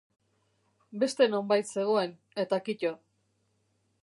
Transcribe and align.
Beste 1.03 1.27
nonbait 1.33 1.69
zegoen, 1.75 2.17
eta 2.45 2.63
kito. 2.71 2.95